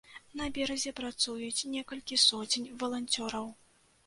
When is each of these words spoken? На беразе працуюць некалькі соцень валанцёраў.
На 0.39 0.45
беразе 0.55 0.93
працуюць 0.99 1.67
некалькі 1.75 2.19
соцень 2.25 2.67
валанцёраў. 2.81 3.47